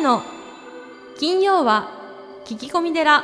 [0.00, 0.22] の
[1.18, 1.90] 金曜は
[2.46, 3.22] 聞き込み寺。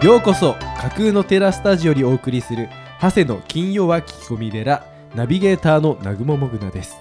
[0.00, 2.68] ようこそ架空のテラスタジオにお送りする
[3.02, 4.86] 長谷の金曜は聞き込み寺。
[5.16, 6.96] ナビゲーターの南雲もぐなです。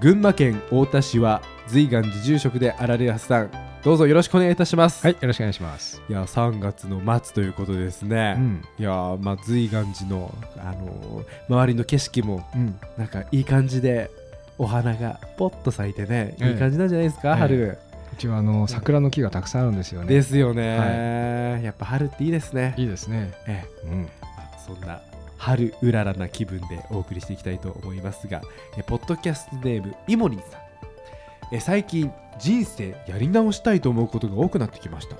[0.00, 3.59] 群馬県太田市は随願寺住職であられるはさん。
[3.82, 5.06] どうぞよろしくお願いいたします。
[5.06, 6.02] はい、よろしくお願いします。
[6.06, 14.10] いや3月の末ということですね、うん、いやーまあ随願寺の、あのー周りの景色もうん、なんかいい感じで
[14.58, 16.50] お花がポッと咲いてね、ええ。
[16.50, 17.36] いい感じなんじゃないですか、ええ。
[17.36, 17.78] 春、
[18.12, 20.08] うちはあの桜の木がたくさんあるんですよね。
[20.08, 22.74] ですよね、やっぱ春っていいですね。
[22.76, 23.32] いいですね。
[23.46, 23.88] ええ。
[23.88, 24.08] うん、ま
[24.54, 25.00] あそんな
[25.38, 28.42] 春うららな気分でお送りしていきたいと思いますが
[28.76, 31.54] えポッドキャストネームイモリンさん。
[31.54, 35.16] え最近人生やり直したいと思うことが多くなってきました。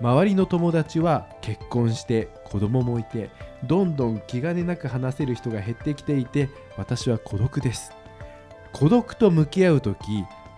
[0.00, 3.30] 周りの友達は結婚して子供もいて
[3.64, 7.92] どんどん気兼ねなく話せる人が減ってきていて私は孤独です。
[8.72, 9.98] 孤独と向き合う時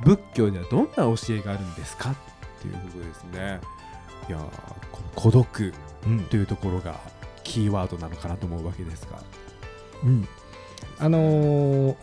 [0.02, 2.10] 仏教ではどんな教えがあるんですか？
[2.10, 2.14] っ
[2.60, 3.60] ていうことですね。
[4.28, 4.40] いやー
[4.92, 5.74] この孤独
[6.06, 6.98] うん、というところが
[7.44, 9.18] キーワードなのかなと思うわけですが、
[10.04, 10.28] うん。
[10.98, 11.96] あのー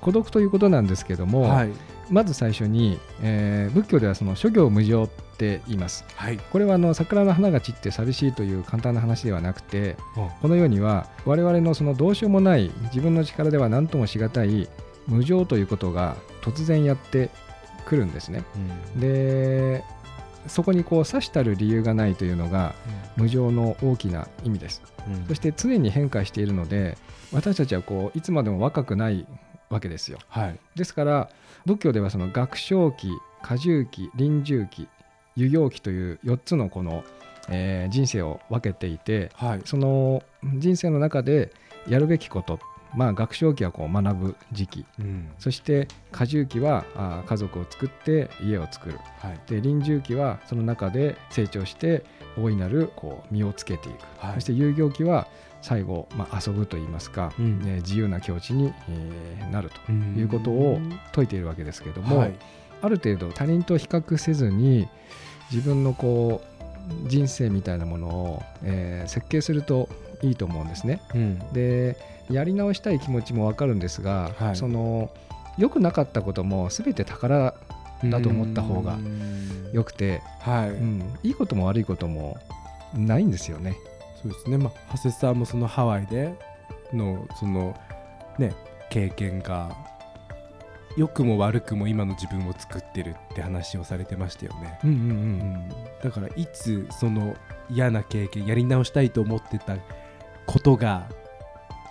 [0.00, 1.70] 孤独ということなんですけども、はい、
[2.10, 6.04] まず最初に、えー仏教ではその諸行無常って言います。
[6.14, 10.28] はい、これはあの桜の花が散って寂しいという簡単な話ではなくて、うん。
[10.40, 14.68] この世には我々のそのどうしようもない自分の力では何ともしがたい
[15.06, 17.30] 無常ということが突然やって
[17.84, 18.44] くるんですね。
[18.96, 19.84] で
[20.46, 22.74] そこにこう指したる理由がないというのが
[23.16, 24.82] 無常の大きな意味です。
[25.08, 25.26] うん。
[25.26, 26.96] そして常に変化しているので
[27.32, 29.26] 私たちはこういつまでも若くない
[29.68, 30.18] わけですよ。
[30.28, 31.28] はい、ですから
[31.64, 33.10] 仏教ではその学生期
[33.42, 34.88] 過重期臨終期
[35.36, 37.04] 遊行期という4つのこの、
[37.48, 41.52] えー人生を分けていてはい、その人生の中で
[41.88, 42.58] やるべきこと
[42.94, 48.98] まあ学生期はこう学ぶ時期うん、そして過重期はあー家族を作って家を作る。
[49.18, 52.04] はい、で臨終期はその中で成長して
[52.38, 54.34] 大いなるこう身をつけていく、はい。
[54.34, 55.26] そして有業期は
[55.66, 57.60] 最後、まあ、遊ぶといいますか、うん。
[57.60, 60.14] ね自由な境地に、えーなるとうん。
[60.16, 62.34] いうことを説いているわけですけども、はい、
[62.82, 64.88] ある程度他人と比較せずに
[65.50, 66.40] 自分のこ
[67.04, 69.88] う人生みたいなものを、えー設計すると
[70.22, 71.00] いいと思うんですね。
[71.16, 71.96] うん、で
[72.30, 74.56] やり直したい気持ちもわかるんですが、はい。
[74.56, 75.10] その
[75.58, 77.54] 良くなかったことも全て宝
[78.04, 82.38] だと思った方がうん良くて、はい、うん、いいことも悪いことも
[82.94, 83.76] ないんですよね。
[84.26, 86.34] そうですね、まあ、長谷さんもそのハワイで
[86.92, 87.78] のその
[88.38, 88.54] ね
[88.90, 89.76] 経験が
[90.96, 94.78] 良くも悪くも今の自分を作ってるって話をされてましたよね。
[94.82, 95.68] うんうん
[96.02, 97.36] だからいつその
[97.68, 99.76] 嫌な経験やり直したいと思ってた
[100.46, 101.08] ことが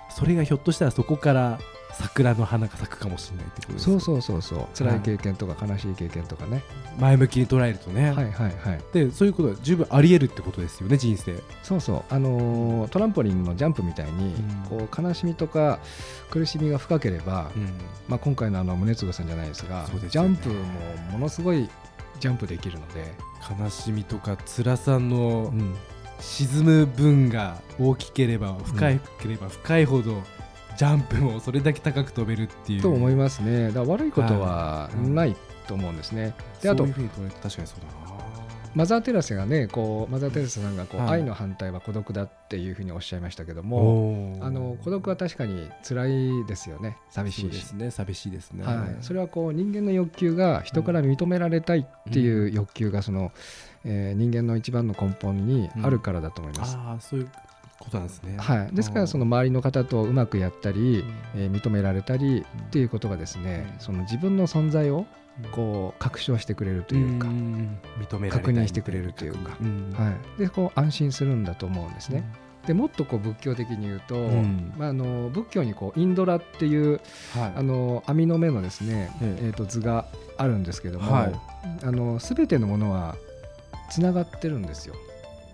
[0.09, 1.59] それがひょっとしたらそこから
[1.97, 4.67] 桜の花が咲くかもしれないってことですそううそうそうそう。
[4.77, 6.63] 辛い経験とか悲しい経験とかね、
[6.99, 8.81] 前向きに捉えるとね、はいはいはい。
[8.93, 11.41] でそういうことは十分あり得るってことですよね人生。
[11.63, 12.03] そうそう。
[12.09, 14.35] あのートランポリンのジャンプみたいに、
[14.71, 14.87] うん。
[14.87, 15.79] こう悲しみとか
[16.29, 17.73] 苦しみが深ければ、うん。
[18.07, 20.09] まあ、今回のあの宗次さんじゃないですがね。
[20.09, 20.55] ジャンプも
[21.11, 21.69] ものすごい
[22.19, 23.13] ジャンプできるので、
[23.61, 25.75] 悲しみとか辛さのうん。
[26.17, 30.23] 沈む分が大きければ深いければ深いほど
[30.77, 32.81] ジャンプもそれだけ高く飛べるっていう。
[32.81, 33.71] と思いますね。
[33.71, 35.09] だ悪いことははい。
[35.09, 35.35] ない
[35.67, 36.33] と思うんですね。
[36.61, 38.15] であとそういうふうに捉えて確かにそうだな。
[38.75, 41.09] マザー・テラスがねこうマザー・テラスさんがこう、はい。
[41.21, 46.07] 愛の反対は孤独だっていうふうにおっしゃいましたけどもあの孤独は確かに辛
[46.41, 46.97] いですよね。
[47.09, 47.89] 寂しいですね。
[47.89, 53.31] 寂しいですね、はい、それはこう人間の欲求が人から認められたいっていう欲求がその、
[53.85, 56.75] えー人間の一番の根本にあるからだと思います。
[56.75, 57.29] ああそういう
[57.79, 58.37] ことなんですね。
[58.37, 61.03] はい、ですからその周りの方とうまくやったり、
[61.35, 63.79] えー認められたりうんっていうことがですね、うん。
[63.79, 65.05] その自分の存在を
[65.51, 69.57] こう確証してくれるというか、ん認められたい確認してくれるというか。
[69.61, 72.23] うんはい、でこう安心するんだと思うんですね。
[72.65, 74.73] でもっとこう仏教的に言うと、うん。
[74.77, 77.01] まあ、あの仏教にこうインドラっていう
[77.33, 77.53] はい。
[77.55, 79.47] あの網の目のですね、ええ。
[79.47, 80.07] えー、と図が
[80.37, 81.33] あるんですけども、はい。
[81.83, 83.15] あの全てのものは
[83.89, 84.95] つながってるんですよ、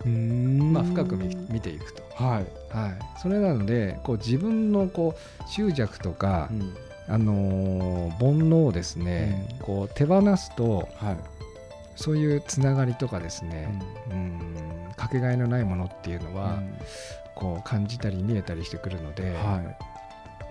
[0.08, 6.74] まあ、深く見見ていくと、はい、はい、それなのでこう自分のこう執着とか、うん。
[7.08, 9.58] あのー煩悩をですね、うん。
[9.58, 11.16] こう手放すとはい。
[11.96, 13.68] そういうつながりとかですね、
[14.10, 16.62] うん、かけがえのないものっていうのは、
[17.34, 19.60] こう感じたり見えたりしてくるので、は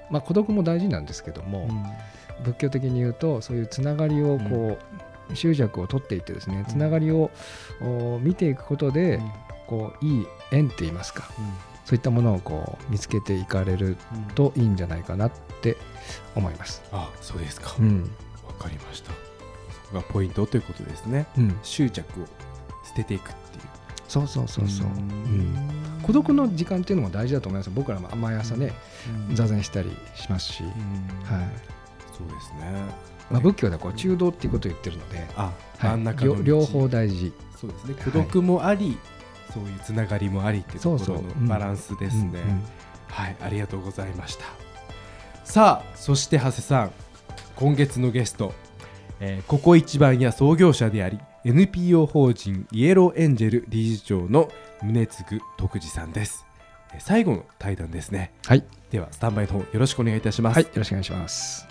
[0.10, 2.44] まあ、孤独も大事なんですけども、い、うん。
[2.44, 7.32] 仏教的に言うとそういうつながりをこう、執着を取っていってですねつながりを
[7.82, 9.22] お見ていくことで、
[9.68, 11.30] こういい縁って言いますか
[11.86, 13.98] そういったものをこう見つけていかれる
[14.36, 15.32] といいんじゃないかなっ
[15.62, 15.78] て
[16.36, 16.82] 思います。
[16.92, 17.76] あそうですか。
[17.80, 18.04] うん。
[18.46, 19.12] わかりました。
[19.12, 21.26] そこがポイントということですね。
[21.38, 22.26] うん、執着を
[22.86, 23.64] 捨てていくっていう。
[24.08, 25.00] そうそうそうそう、ううん。
[25.54, 27.70] ん孤独の時間っていうのも大事だと思います。
[27.70, 28.74] 僕らも毎朝ね、
[29.34, 30.70] 座禅したりしますし、うん。
[30.70, 31.48] はい。
[32.18, 36.24] そうですねまあ、仏教ではこう中道っていうことを言ってるので、あはい。
[36.24, 37.34] 両両方大事。
[37.60, 37.96] そうですね。
[38.04, 38.98] 孤独もあり、
[39.54, 42.40] そういうつながりもありっていうところのバランスですね、
[43.08, 43.36] はい。
[43.42, 44.46] ありがとうございました。
[45.44, 46.92] さあそして長谷さん
[47.56, 48.54] 今月のゲスト、
[49.20, 54.50] えーここ一番や創業者であり NPO 法人イエローエンジェル理事長の
[54.82, 56.46] 宗次徳次さんです。
[56.94, 58.34] えー最後の対談ですね。
[58.46, 61.71] はい、ではスタンバイの方よろしくお願いいたします、はい、よろしくお願いします。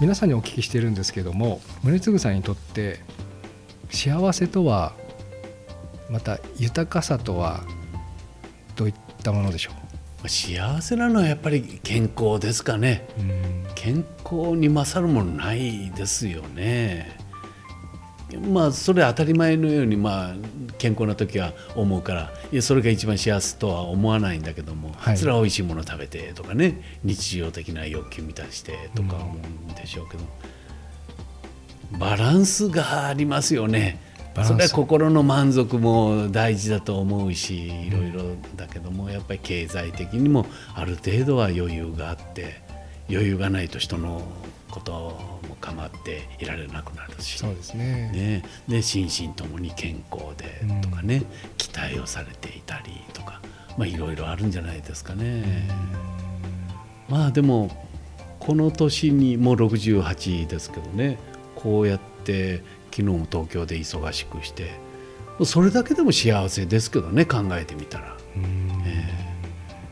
[0.00, 3.00] 皆さんにお聞きしているんですけども宗次さんにとって
[3.90, 4.92] 幸せとは
[6.10, 7.64] また豊かさとは
[8.76, 9.72] どういったものでしょ
[10.28, 13.06] 幸せなのはやっぱり健康ですかね。
[13.18, 13.66] う、うん。
[13.74, 17.16] 健康に勝るものないですよね
[18.36, 20.34] まあそれ当たり前のようにまあ
[20.78, 25.16] 健康な時は思うからいやそれが一番幸せとは思わないんだけども、はい。
[25.16, 30.24] それは美味しいもの食べてとかね日常的な欲求満たしてとか思うんでしょうけど、
[31.98, 34.00] バランスがありますよね。
[34.44, 38.22] それは心の満足も大事だと思うしいろいろ
[38.54, 40.44] だけどもやっぱり経済的にも
[40.74, 42.60] ある程度は余裕があって
[43.08, 44.20] 余裕がないと人の
[44.70, 45.35] ことも
[45.66, 47.38] 構っていられなくなるし。
[47.38, 48.10] そうですね。
[48.12, 51.22] ね、で心身ともに健康でとかね、
[51.56, 53.40] 期待をされていたりとか、
[53.76, 55.68] まあ、いろいろあるんじゃないですかね。
[57.08, 57.70] まあでも
[58.40, 61.18] この年にもう68ですけどね
[61.54, 64.72] こうやって昨日も東京で忙しくして
[65.44, 69.26] それだけでも幸せですけどね考えてみたら、えー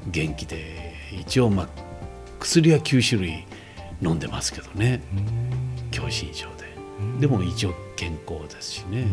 [0.07, 1.69] 元気で一応まあ
[2.39, 3.45] 薬は9種類
[4.03, 5.03] 飲んでますけどね
[5.95, 6.65] 狭心症で。
[7.21, 9.07] でも一応健康ですしね。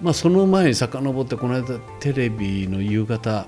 [0.00, 3.46] まあ、その前に遡ってこの間テレビの夕方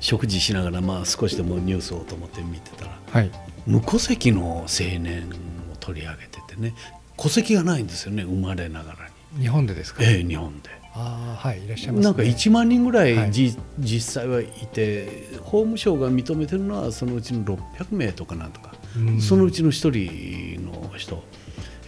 [0.00, 3.30] 食事しながらまあ少しでもニュースをと思って見てたらはい。
[3.66, 5.28] 無戸籍の青年
[5.70, 6.74] を取り上げててね
[7.18, 8.98] 戸籍がないんですよね生まれながら
[9.34, 10.70] に、日本でですか、ええ日本で。
[10.94, 13.28] ああはいいらっしゃいます、ね、なんか1万人ぐらはい。
[13.28, 17.58] いじ、実際はいて法務省が認めてるのはそのうちの600
[17.94, 18.69] 名とかなんとか、うん
[19.20, 21.22] そのうちの1人の人、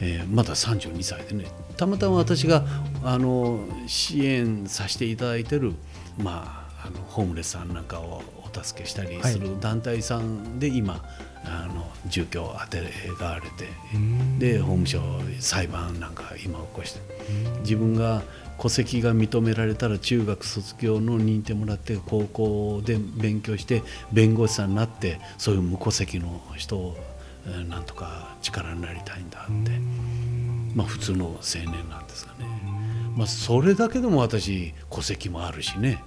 [0.01, 1.47] えーまだ32歳でね。
[1.77, 2.65] たまたま私が
[3.03, 5.75] あの支援させていただいてる、
[6.19, 8.23] まあ、あのホームレスさんなんかを
[8.55, 11.03] お助けしたりする団体さんで今、
[11.45, 12.83] あの住居を当て
[13.19, 14.39] がわれて、うん。
[14.39, 15.01] で法務省
[15.41, 17.01] 裁判なんか今起こして
[17.61, 18.23] 自分が
[18.61, 23.83] 戸籍が認められたら中学卒業の認定もらって高校で勉強して
[24.13, 26.97] 弁護士さんになってそういう無戸籍の人を
[27.47, 29.73] えーなんとか力になりたいんだって、
[30.75, 32.47] まあ、普通の青年なんですがね、
[33.17, 36.03] まあ、それだけでも私戸籍もあるしね。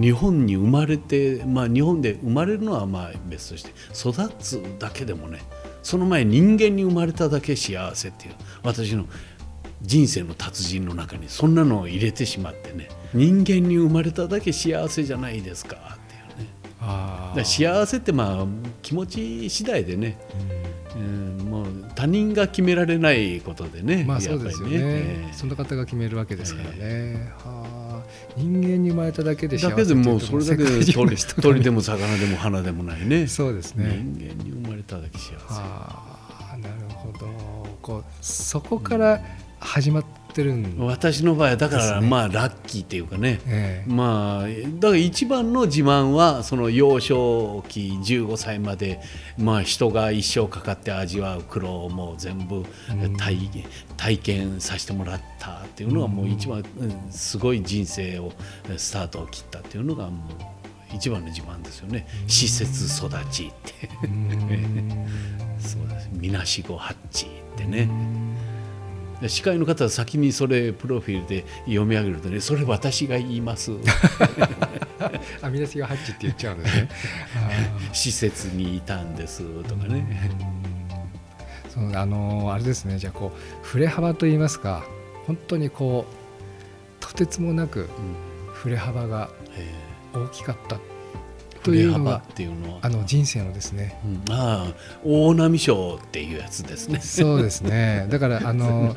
[0.00, 5.40] 日本に生まれて、まあ、日本で生まれるのはまあ別として育つだけでもね
[5.82, 9.06] その前人間に生まれただけ幸せっていう私の
[9.82, 16.50] 人生の達人の中にそんなのを入れてしまってね人間に生まれただけ幸せじゃないですかっていうね。
[16.80, 18.46] あ幸せってまあ
[18.82, 20.18] 気持ち次第でね、
[20.94, 24.76] うん、もう他人が決められないことでねまあそやっぱりうですよね。
[24.76, 25.32] ええ。
[25.32, 27.80] その方が決めるわけですからね、はあ。
[28.36, 30.84] 人間に生まれただけで幸せだけでもうそれだけで
[31.42, 33.26] 鳥でも魚でも花でもないね。
[33.26, 35.34] そうです人ね間に生まれただけ幸せ。
[35.48, 36.18] は
[36.54, 37.26] あなるほど。
[37.82, 39.20] こうそこから
[39.60, 43.40] 始まってるん私の場合はだからまあラッキーっていうかね。
[43.46, 43.90] ええ。
[43.90, 44.48] まあ
[44.78, 49.00] だから一番の自慢はその幼少期15歳まで
[49.38, 52.64] まあ人が一生かかって味わう苦労も全部
[53.18, 53.50] 体
[53.96, 57.12] 体験させてもらったっていうのがもう一番うん。
[57.12, 58.32] すごい人生を
[58.76, 62.06] スタートを切ったっていうのがもう一番の自慢ですよね。
[62.26, 63.88] 施設育ちって。
[65.58, 66.08] そうです。
[66.12, 67.88] みなしごハッチってね。
[69.20, 73.72] で司会の方は先にそれプロフィールで読み上げるとねそれ私が言います。
[75.42, 76.88] あみなしがハッチって言っちゃうんですね。
[77.90, 80.38] あ施設にいたんですとかね。
[81.68, 82.98] ーそそのあのあれですね。
[82.98, 84.84] じゃあこう振れ幅といいますか
[85.26, 87.86] 本当にこうとてつもなくうん。
[88.52, 89.72] 振れ幅がえ
[90.12, 90.89] 大きかったー
[91.62, 93.98] というのがっていうのはあの人生のですね。
[94.04, 94.74] うんああ
[95.04, 97.00] 大波賞っていうやつですね。
[97.00, 98.06] そうですね。
[98.10, 98.94] だからあの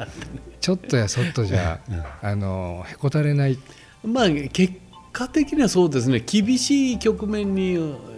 [0.61, 1.79] ちょっとやそっとじゃ
[2.21, 3.57] あのへこたれない。
[4.05, 4.73] まあ結
[5.11, 6.23] 果的にはそうですね。
[6.25, 8.13] 厳しい局面にえー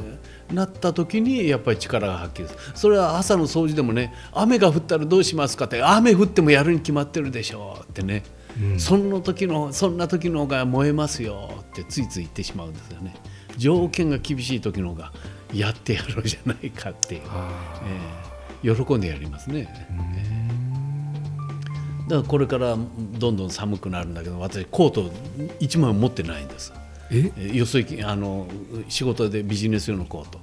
[0.51, 2.53] なった時にやっぱり力が発揮す。
[2.53, 8.23] るそれは朝の掃除でもね雨が降ったらどうしますかって雨降ってもやるに決まってるでしょうってね、
[8.61, 8.79] うん。
[8.79, 13.15] そんな時のそんな時の方が燃えますよってついつい言ってしまうんですよね
[13.57, 15.11] 条件が厳しい時の方が
[15.53, 18.35] やってやろうじゃないかっていう、あえー
[18.75, 19.67] 喜んでやりますね。
[22.07, 22.75] だからこれから
[23.19, 25.03] どんどん寒くなるんだけど私コート
[25.59, 26.73] 1枚も持ってないんです。
[27.11, 27.31] え？
[27.37, 28.47] えーよそ行きあの
[28.89, 30.39] 仕事でビジネス用のコート、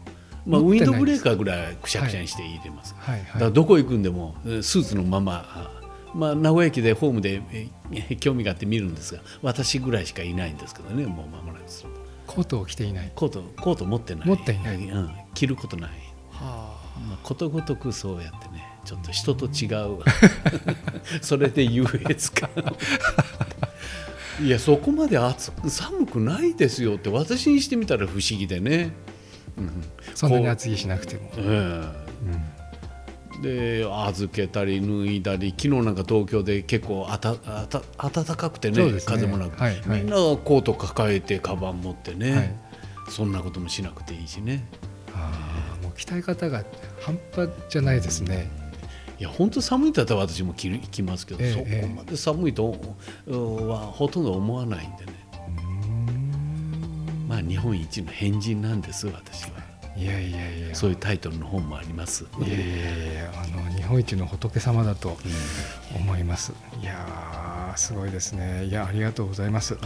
[0.46, 5.70] まあ、ウィンドブレーカーぐらいくしゃくしゃにして入れます、はいだからはいどこ行くんでもえースーツのまま、あ
[6.14, 7.68] まあ、名古屋駅でホームでえ
[8.14, 13.12] ー興味があって見るんですが私ぐらいしかいないんですけどねもう間もなくするとコートを着ていない。
[13.14, 14.28] コートコート持ってない。
[14.28, 14.76] 持っていない。
[14.76, 15.90] うん、着ることない、
[16.30, 18.72] はまあ、ことごとくそうやってね。
[18.84, 19.98] ちょっと人と違う
[21.22, 22.50] それで優越感。
[24.42, 28.92] いやそこまで暑く寒くないですよって私にしてみたら不思議でね、
[29.56, 29.84] うん。
[30.14, 32.51] そんなに厚着しなくても、ええ
[33.42, 39.00] で預けたり脱いだり昨日なんか東京で結構あたあた暖かくてねね。
[39.04, 40.00] 風もなく、はいはい。
[40.00, 42.54] みんながコート抱えてカバン持ってね、はい。
[43.10, 44.66] そんなこともしなくていいしね。
[45.14, 46.64] あーもう鍛え方が
[47.00, 48.48] 半端じゃないですね、
[49.18, 52.76] いや本当寒いんだったら私も着る着ますけど、ええそこまで寒いと
[53.26, 55.12] うんはほとんど思わないんでね。
[57.28, 59.61] まあ日本一の変人なんです私は
[59.96, 60.74] いやいやいや。
[60.74, 62.24] そういうタイトルの本もあります。
[62.38, 65.16] いやいやいやあの日本一の仏様だと
[65.94, 66.52] 思います。
[66.80, 68.64] いやーすごいですね。
[68.66, 69.74] いやありがとうございます。
[69.74, 69.82] はい。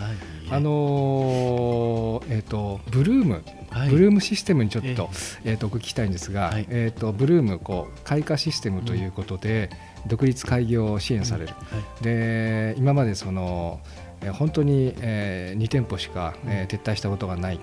[0.51, 3.91] あのーえっ、とブルーム、はい。
[3.91, 5.11] ブルームシステムにちょっと,、
[5.45, 5.55] ええ。
[5.55, 6.67] ーとお聞きしたいんですが、はい。
[6.69, 9.71] えー、とブルームこう開花システムということで、
[10.07, 11.55] 独立開業を支援される、は
[12.01, 12.05] い。
[12.05, 13.81] で今までその、
[14.23, 17.61] えー本当に、えー2店舗しか、えー撤退したことがない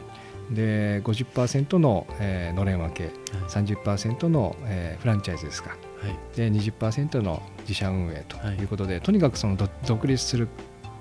[0.54, 3.10] で50%の、えーのれん分け
[3.50, 5.72] 30%の、えーフランチャイズですか。
[5.72, 6.38] はい。
[6.38, 8.56] で20%の自社運営とはい。
[8.58, 10.48] いうことで、とにかくそのど独立する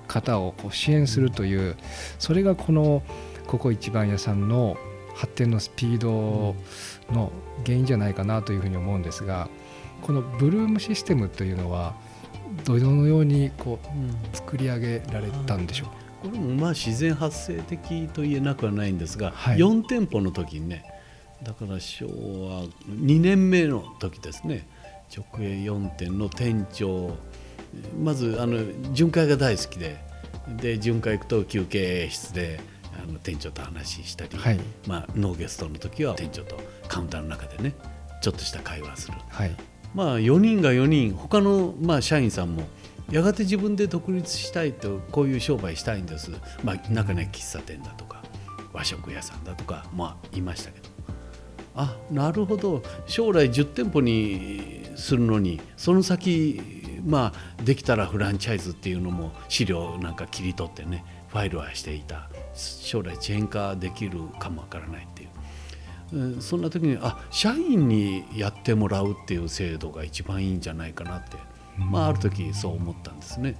[0.07, 1.75] 方をこう支援するという、
[2.19, 3.01] それがこの
[3.47, 4.77] ここ一番屋さんの
[5.15, 6.55] 発展のスピード
[7.13, 7.31] の
[7.65, 9.47] 原因じゃないかなというふうに思うんですが
[10.01, 11.93] このブルームシステムというのは
[12.65, 15.87] どのようにこう作り上げられたんでしょう。
[15.89, 19.57] かこれもまあ自然発生的と言えなくはないんですが、はい。
[19.57, 20.85] 4店舗の時にね
[21.43, 24.65] だから昭和2年目の時ですね
[25.15, 27.17] 直営4店の店長
[28.01, 28.59] まずあの
[28.93, 29.97] 巡回が大好きで
[30.47, 32.59] で巡回行くと休憩室で
[33.01, 34.59] あの店長と話したり、はい。
[34.87, 36.57] まあ、ノーゲストの時は店長と
[36.87, 37.73] カウンターの中でね
[38.21, 39.17] ちょっとした会話する。
[39.27, 42.63] はいまあ4人が4人他のまあ社員さんも
[43.11, 46.31] やがて自分で独立したいとこういう商売したいんです、
[46.63, 48.23] まあ、中には喫茶店だとか
[48.71, 50.93] 和食屋さんだとかまあいましたけど。
[51.75, 52.83] あなるほど。
[53.07, 56.61] 将来10店舗にするのにその先
[57.05, 62.29] まあできたらフランチャイズっていうのも資料なんか切り取ってねファイルはしていた。
[62.55, 65.07] 将来チェーン化できるかもわからない。
[66.39, 71.37] そんな時にあ社員にやってもらうっていう制度が一番いいんじゃないかなって、
[71.77, 73.55] まあ、ある時そう思ったんですね。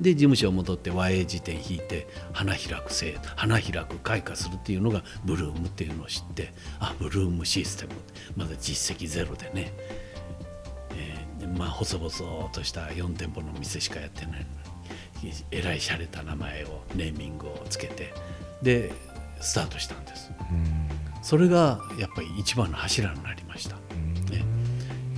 [0.00, 7.92] で事務所を戻って和英辞典引いて花開く制度花開く開花するっていうのがブルームっていうのを知ってあブルームシステム
[8.36, 9.72] まだ実績ゼロでね、
[10.94, 14.46] えーでまあ細々とした4店舗の店しかやってないの
[15.22, 18.12] にえらい洒落た名前をネーミングをつけて
[18.62, 18.92] で
[19.40, 20.07] スタートしたんです。
[21.28, 23.76] それがやっぱり一番の柱になりました。
[24.32, 24.46] ね、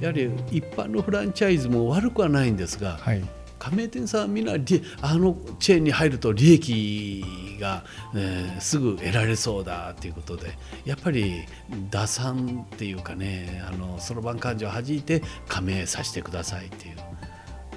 [0.00, 3.23] やはり一般のフランチャイズも悪くはないんですが、はい
[3.61, 7.85] 加盟店さんはみんな利あのチェーンに入ると利益が、
[8.17, 11.45] えーすぐ得られそうだということでやっぱり
[11.90, 17.10] 打算っていうかねあのそろばん勘定を弾いて加盟させてくださいっていう。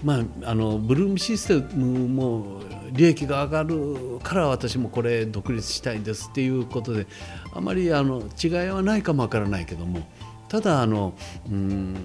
[0.03, 7.07] まあ、あのブルームシステムも利益が上がるから私もこれ独立したいんですっていうことで
[7.53, 10.05] あまりあの違いはないかもわからないけども
[10.49, 11.13] ただあの
[11.49, 11.95] うん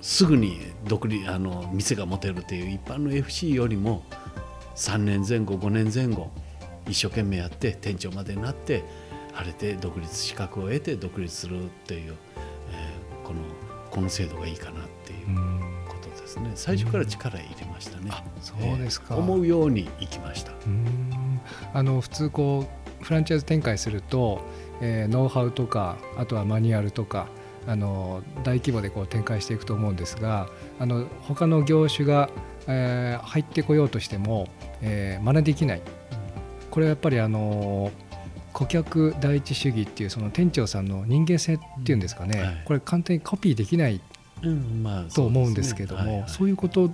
[0.00, 4.04] すぐに独立あの店が持てるっていう一般の FC よりも
[4.76, 6.30] 3年前後5年前後
[6.88, 8.84] 一生懸命やって店長までなって
[9.32, 12.14] 晴れて独立資格を得て独立するっていう、
[12.70, 13.40] えーこの
[13.90, 14.93] この制度がいいかなと。
[16.34, 16.50] ですね。
[16.54, 18.10] 最初から力入れましたね、
[18.40, 20.52] そうですか、えー思うようにいきました。
[20.66, 21.40] うん。
[21.72, 22.66] あの普通こ
[23.00, 24.40] うフランチャイズ展開すると、
[24.80, 27.28] えーノウハウとかあとはマニュアルとか
[27.66, 30.48] あの大規模でこう展開していくと思うんですが
[30.78, 32.28] あの他の業種が、
[32.66, 34.48] えー入ってこようとしても、
[34.82, 35.82] えー真似できない。
[36.70, 37.92] これはやっぱりあの
[38.52, 42.46] 顧客第一主義っていうその店長さんの人間性っていうんですかね、うん。
[42.46, 42.62] はい。
[42.64, 44.00] これ簡単にコピーできない
[44.50, 46.90] うんまあと思うんですけどもそう,、いうこと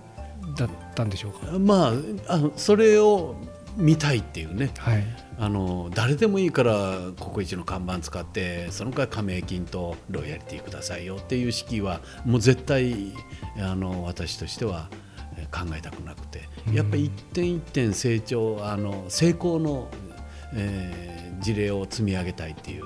[0.57, 1.59] だったんでしょうか？
[1.59, 1.93] ま
[2.29, 3.37] ああのそれを
[3.77, 4.71] 見たいっていうね。
[4.79, 5.05] はい。
[5.39, 13.13] あの誰でもいいからココイチの看板使ってその代わり加盟金とロイヤリティくださいよっていう式はもう絶対
[13.59, 14.91] あの私としては
[15.39, 16.49] えー考えたくなくて。
[16.69, 16.75] うん。
[16.75, 19.89] やっぱり一点一点成長あの成功の、
[20.55, 22.85] えー事例を積み上げたいっていう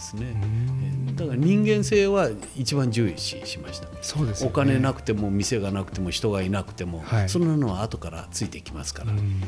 [0.00, 0.32] ですね。
[0.34, 3.88] えーだから人間性は一番重視しました。
[4.00, 4.52] そうですよね。
[4.52, 7.28] お金なくても店がなくても人がいなくても、はい。
[7.28, 9.42] そんなのは後からついてきますから、うん。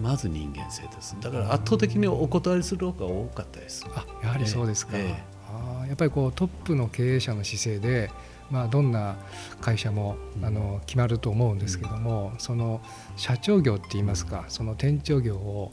[0.00, 1.16] まず人間性です。
[1.20, 3.84] だから圧倒的にお断りする方が多かったです。
[3.92, 5.24] あやはりそうですか、ええ。
[5.48, 8.12] あーやっぱりこうトップの経営者の姿勢で、
[8.48, 9.16] まあ、どんな
[9.60, 10.44] 会社も、うん。
[10.44, 12.80] あの決まると思うんですけども、その
[13.16, 15.72] 社長業っていいますかその店長業を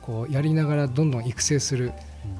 [0.00, 1.92] こうやりながらどんどん育成する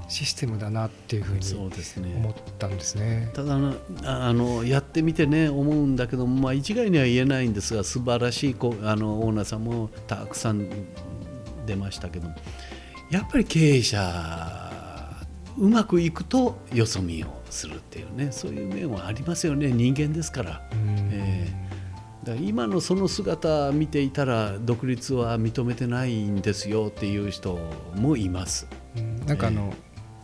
[0.09, 1.40] システムだなっていうふうに
[1.71, 3.30] ですね思ったんですね。
[3.35, 10.68] ただあのやってみてね思うんだけども、まあ、一概には言えないんですが素晴らしいこあのオーナーさんもたくさん
[11.66, 12.28] 出ましたけど
[13.11, 14.78] やっぱり経営者
[15.59, 20.62] うまくいくとよそ見をするっていうねそういう面はありますよね人間ですから。
[20.73, 21.68] うんえ
[22.28, 27.59] だから今のその姿見ていたら独立は認めてないんですよっていう人
[27.95, 28.66] もいます。
[29.35, 29.75] うんなんかあの、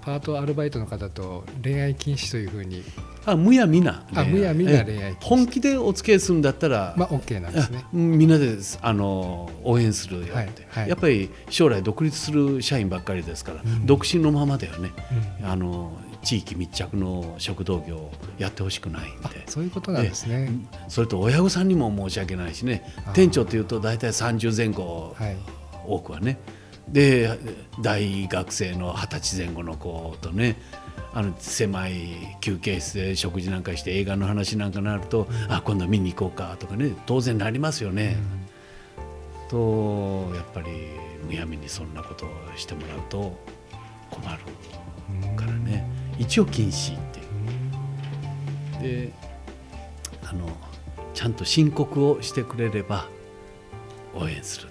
[0.04, 2.82] パートアルバイトの方と恋愛禁止というふうに、
[3.24, 7.80] あむやみなあむやみな恋愛本気でお付き合いするんだったら、まあ、OK なんですね。
[7.82, 10.88] あみんなであの応援するよって、はいはい。
[10.90, 13.86] やっぱり将来独立する社員ばっかりですから、うん。
[13.86, 14.92] 独身のままではね。
[15.40, 15.50] うん。
[15.50, 19.42] あの地域密着の食堂業をやってほしくないんあで。
[19.46, 20.50] そういうことなんですね。
[20.88, 22.82] それと親御さんにも申し訳ないしね。
[23.14, 25.36] 店長っていうと大体30前後、はい。
[25.86, 26.38] 多くはね
[26.88, 27.38] で
[27.80, 30.56] 大学生の二十歳前後の子とね
[31.12, 38.16] あの狭い休憩室で食事なんかして映画の話なんかになると、あ今度見に行こうかとかね当然なりますよね。
[39.48, 40.70] とやっぱり
[41.26, 43.38] むやみにそんなことをしてもらうと
[44.10, 47.20] 困るからね一応禁止って。
[48.82, 49.12] で
[50.24, 50.48] あの
[51.14, 53.06] ちゃんと申告をしてくれれば
[54.14, 54.68] 応援する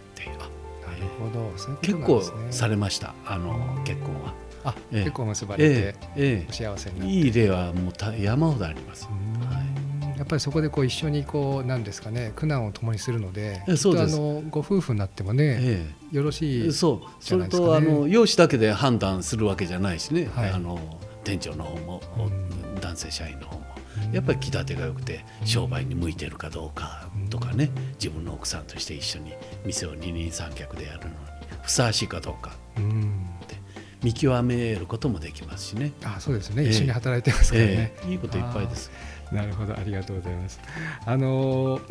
[1.20, 1.52] ほど。
[1.58, 3.14] そういう結構されました。
[3.26, 4.34] あの結婚は。
[4.66, 5.04] あ、ええ。
[5.04, 9.10] 結構結ばれてえええお幸せになえ、って、いい例はもうた山ほどあります。
[9.12, 9.48] うん。
[9.48, 10.18] はい。
[10.18, 14.12] やっぱりそこでこう一緒にこうなんですかね苦難を共にするのでえそうです。
[14.12, 17.10] きっとあのご夫婦になってもね、えよろしいえ、そう。
[17.20, 20.50] それとあの容姿だけで判断するわけじゃないしね、はい。
[20.52, 20.80] あの
[21.24, 22.80] 店長の方も、うん。
[22.80, 23.58] 男性社員の方も。
[23.58, 23.63] うん
[24.14, 29.34] やっぱり気立てが良くて商売に向いてるかどうかとかね自分の奥さんとして一緒に
[29.66, 31.16] 店を二人三脚でやるのに
[31.64, 33.56] ふさわしいかどうかうんって
[34.04, 35.94] 見極めることもできますしね。
[36.04, 37.72] あそうですね、ええ一緒に働いてますからね。
[37.72, 38.12] え、え。
[38.12, 38.92] いいこといっぱいです。
[39.32, 39.74] なるほど。
[39.74, 40.60] ありがとうございます。
[41.06, 41.82] あのー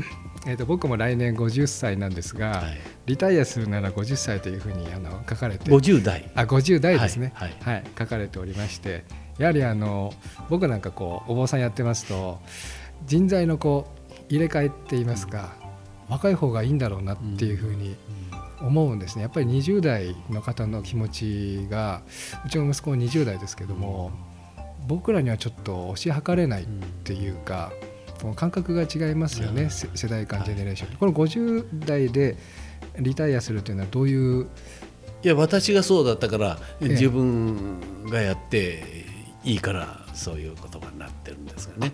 [0.47, 5.71] えー、と僕も来年50歳なんですが、はい、リタイアするなら50歳というふうにあの書かれて。
[5.71, 6.31] 50代。
[6.35, 7.57] あ50代ですね、はい。
[7.63, 7.85] はい。
[7.99, 9.05] 書かれておりまして
[9.39, 10.13] やはりあの
[10.51, 12.41] 僕なんかこうお坊さんやってますと
[13.07, 15.53] 人材のこう入れ替えって言いますか、
[16.09, 17.97] 若い方がいいんだろうなっていうふうに
[18.61, 19.23] 思うんですね。
[19.23, 22.03] やっぱり20代の方の気持ちが
[22.47, 24.13] うちの息子も20代ですけども
[24.87, 26.67] 僕らにはちょっと推し量れないっ
[27.05, 27.73] ていうか、
[28.21, 29.71] この感覚が違いますよね、うん。
[29.71, 30.49] せ世代間はい。
[30.49, 32.37] ジェネレーション、この50代で
[32.99, 34.47] リタイアするというのはどういう？
[35.25, 36.89] いや私がそうだったからええ。
[36.91, 39.02] 自分がやって
[39.45, 41.93] いいからそういう言葉になってるんですがね。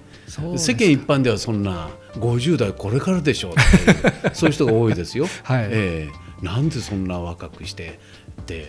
[0.58, 5.26] 世間一般ではそんな50代これからでしょうっていうそういう人が多いですよ。
[5.44, 5.68] はい。
[5.70, 6.08] え
[6.42, 6.44] え。
[6.44, 7.98] なんでそんな若くして
[8.42, 8.66] って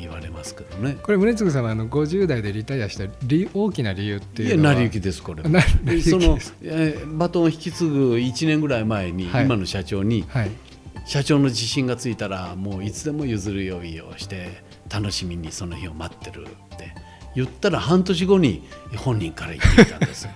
[0.00, 0.96] 言われますけどね。
[1.02, 4.74] これ宗次さんはあの50代でリタイアした理由大きな理由っていやいうのは？
[4.74, 5.42] 成り行きですこれ。
[5.42, 6.54] その行きです。
[6.62, 9.44] えーバトンを引き継ぐ1年ぐらい前に、はい。
[9.44, 10.50] 今の社長にはい。
[11.06, 16.92] 社長の自信がついたらもういつでも譲る用意をして楽しみにその日を待ってるって
[17.36, 18.62] 言ったら半年後に
[18.96, 20.26] 本人から言ってきたんです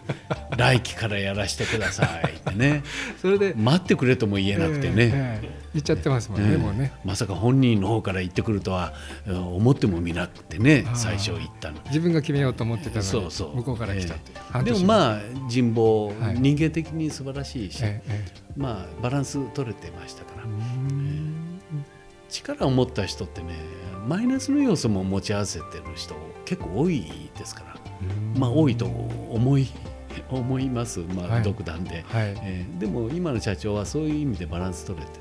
[0.57, 2.83] 来期からやらせてくださいってね。
[3.21, 3.55] それで。
[3.57, 6.57] 待ってくれとも言えなくてね、ええ言っちゃってますもんね、ええ。
[6.59, 6.93] もうね。
[7.05, 8.93] まさか本人の方から言ってくるとは
[9.27, 11.79] えー思ってもみなくてね最初言ったの。
[11.87, 13.57] 自分が決めようと思ってたのにそうそう。
[13.57, 16.39] 向こうから来たっていう、でもまあ人望、はい。
[16.39, 17.83] 人間的に素晴らしいし、
[18.57, 20.45] まあバランス取れてましたから、
[22.29, 23.55] 力を持った人ってね
[24.07, 27.77] マイナスの要素も持ち合わせてる人結構多いですから。
[28.39, 29.69] まあ多いと思い
[30.29, 31.43] 思います、まあ、はい。
[31.43, 32.35] 独断で、はい。
[32.43, 35.13] えーでも今の社長はそういう意味でバランス取れて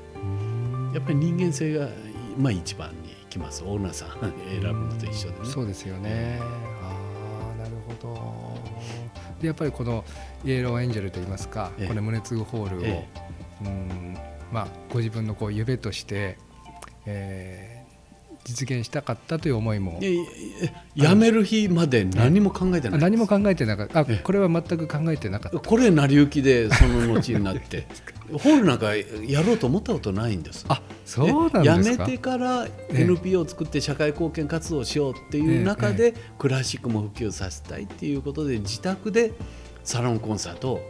[0.94, 1.88] やっぱり人間性が、
[2.36, 3.62] まあ、一番にきます。
[3.64, 5.44] オーナーさん選ぶのと一緒でね。
[5.44, 6.38] そうですよね。
[6.82, 8.58] ああ、なるほど。
[9.40, 10.04] で、やっぱりこの
[10.44, 11.88] イエローエンジェルといいますか、ええ。
[11.88, 13.08] この胸継ぐホールを、え
[13.62, 14.16] うん、
[14.52, 16.36] まあご自分のこう夢として、
[17.06, 17.89] えー
[18.44, 20.26] 実現したかったという思いもい。
[20.94, 24.04] やめる日まで何も考えてないあ何も考えてなかった。
[24.04, 25.58] これは全く考えてなかった。
[25.58, 27.86] これ成り行きでその後になって
[28.32, 32.04] ホールなんかやろうと思ったことないんですあ、そうなんですか。
[32.04, 39.32] 辞めてからええ NPO を作って社会貢献活動をしようっていう中でクラシックも普及させたいっていうことで自宅で
[39.84, 40.88] サロンコンサートを、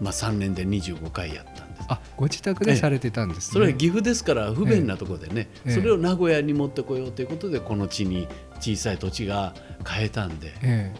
[0.00, 1.69] まあ、3年で25回やった。
[1.90, 3.52] あ、ご自宅でされてたんですね。
[3.52, 5.72] それは岐阜ですから不便なところでね、ええ。
[5.72, 8.28] それを名古屋に持ってこようということでこの地に
[8.60, 9.54] 小さい土地が
[9.86, 10.94] 変えたんで、え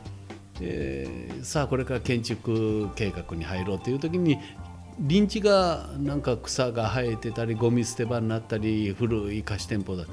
[0.59, 4.39] でさあこれから建築計画に入ろうという時に
[4.99, 10.05] 臨地がなんか草が生えてたりゴミ捨て場になったり古い貸し店舗だ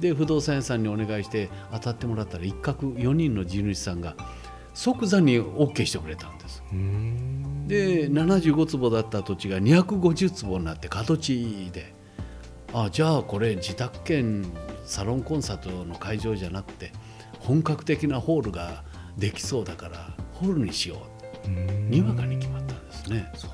[0.00, 4.16] で不動産屋さんにお願いして当たってもらったら一角4人の地主さんが
[4.74, 6.62] 即座に OK してくれたんです。
[7.66, 11.94] で75坪だった土地が250坪になって角地で
[12.74, 14.44] あじゃあこれ自宅兼
[14.84, 16.92] サロンコンサートの会場じゃなくて
[17.40, 18.84] 本格的なホールが
[19.16, 20.96] できそうだからホールにしよ
[21.46, 23.32] うにわかに決まったんですね。
[23.34, 23.48] そ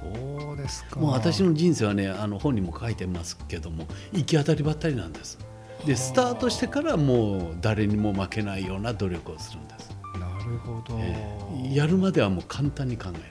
[0.53, 1.01] うですか。
[1.01, 5.39] もう私の人生はねあの本にも書いてますけども行き当たりばったりなんです。
[5.87, 9.91] でスタートしてからもう誰にも負けないような努力をするんです。
[10.19, 10.97] なるほど。
[11.01, 11.39] えー
[11.75, 13.23] やるまではもう簡単に考える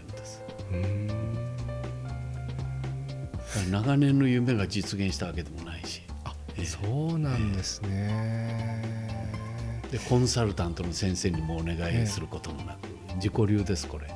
[3.71, 6.01] 長年の夢が実現したわけでもないし。
[6.57, 6.65] ええ。
[6.65, 9.07] そうなんですね。
[9.91, 14.07] でコンサルタントの先生にもお願いすることもなく、自己流ですこれ。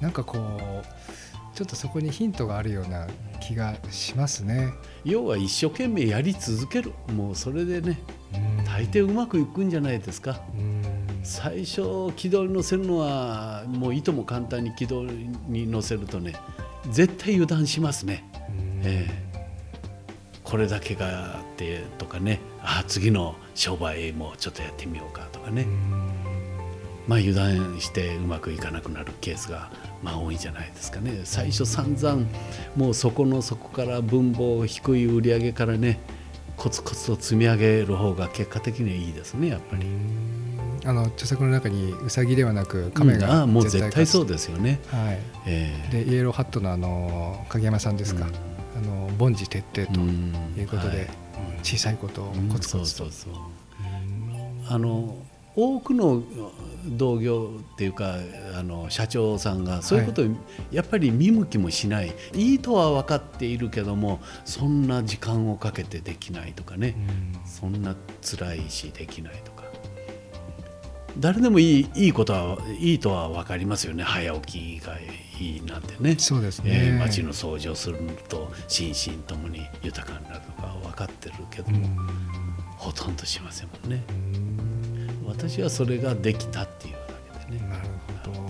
[0.00, 3.06] なんかこうちょっとそこにヒントがあるような
[3.40, 4.72] 気がしますね。
[5.04, 6.92] 要は一生懸命やり続ける。
[7.14, 7.98] もうそれでね
[8.66, 10.40] 大抵うまくいくんじゃないですか。
[10.54, 10.81] うん
[11.22, 16.34] 最初軌道に乗せるのはもういとも簡単に軌道に乗せるとね
[16.90, 18.80] 絶対油断しますね、うん。
[18.84, 19.32] ええ。
[20.42, 22.40] これだけがあってとかね。
[22.64, 25.66] あ次の商売もちょっとやってみようかとかね、
[27.08, 29.70] まあ油断してうまくいかなくなるケースが
[30.02, 31.22] まあ多いんじゃないですかね。
[31.24, 32.24] 最初散々
[32.76, 36.00] もうそこの底から分母低い売り上げからね
[36.56, 39.86] コツコツと積み上げる方が結果的にはいいですねやっぱり。
[40.84, 43.52] あの著作の中にウサギではなく亀がうん。
[43.52, 44.80] もう絶対そうでですよね。
[44.88, 45.18] はい。
[45.46, 46.04] ええ。
[46.04, 48.26] でイエローハットのあの影山さんですか。
[48.76, 50.34] あの凡事徹底とうん。
[50.56, 51.08] いうことで、はい。
[51.62, 53.06] 小さいことをうんコツコツと。
[54.68, 55.16] あの
[55.54, 56.22] 多くの
[56.86, 58.16] 同業っていうか
[58.58, 60.24] あの社長さんがそういうことを
[60.70, 66.96] やっぱり見向きもしない、い、いとは分かっているけどもそんな時間をかけてできないとかね、
[67.44, 69.61] そんな辛いしできないとか
[71.18, 74.96] 誰でもいいいいことはいいとは分かりますよね早起きが
[75.40, 76.16] いいなんてね。
[76.18, 76.70] そうですね。
[76.72, 77.98] えー街の掃除をする
[78.28, 81.88] と心身ともに豊かになるとか分かってるけども、
[82.76, 84.02] ほとんどしませんもんね。
[85.26, 87.00] 私はそれができたっていうだ
[87.46, 87.68] けでね。
[87.68, 87.88] なる
[88.32, 88.48] ほ